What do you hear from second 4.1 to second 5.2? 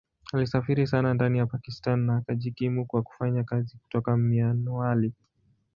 Mianwali.